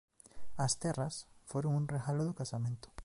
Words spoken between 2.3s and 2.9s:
casamento.